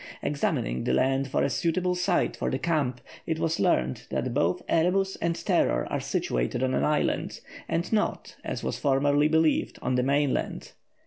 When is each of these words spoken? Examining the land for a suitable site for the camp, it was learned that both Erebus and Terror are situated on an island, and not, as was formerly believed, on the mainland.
Examining 0.23 0.83
the 0.83 0.93
land 0.95 1.27
for 1.27 1.43
a 1.43 1.49
suitable 1.51 1.93
site 1.93 2.35
for 2.35 2.49
the 2.49 2.57
camp, 2.57 3.01
it 3.27 3.37
was 3.37 3.59
learned 3.59 4.01
that 4.09 4.33
both 4.33 4.63
Erebus 4.67 5.15
and 5.17 5.35
Terror 5.35 5.85
are 5.91 5.99
situated 5.99 6.63
on 6.63 6.73
an 6.73 6.83
island, 6.83 7.39
and 7.69 7.93
not, 7.93 8.35
as 8.43 8.63
was 8.63 8.79
formerly 8.79 9.27
believed, 9.27 9.77
on 9.83 9.93
the 9.93 10.01
mainland. 10.01 10.71